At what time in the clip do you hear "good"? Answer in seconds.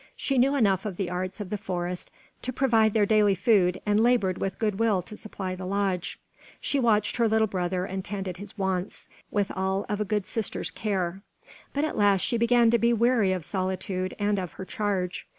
4.57-4.79, 10.05-10.25